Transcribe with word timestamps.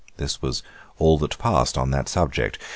This 0.17 0.41
was 0.41 0.63
all 0.97 1.19
that 1.19 1.37
passed 1.37 1.77
on 1.77 1.91
that 1.91 2.09
subject. 2.09 2.57